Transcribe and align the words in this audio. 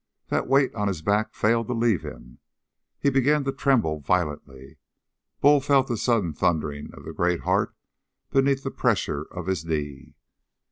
That 0.29 0.47
weight 0.47 0.73
on 0.73 0.87
his 0.87 1.03
back 1.03 1.35
failed 1.35 1.67
to 1.67 1.73
leave 1.75 2.01
him. 2.01 2.39
He 2.99 3.11
began 3.11 3.43
to 3.43 3.51
tremble 3.51 3.99
violently. 3.99 4.79
Bull 5.41 5.61
felt 5.61 5.85
the 5.87 5.95
sudden 5.95 6.33
thundering 6.33 6.89
of 6.95 7.05
the 7.05 7.13
great 7.13 7.41
heart 7.41 7.75
beneath 8.31 8.63
the 8.63 8.71
pressure 8.71 9.25
of 9.25 9.45
his 9.45 9.63
knee. 9.63 10.15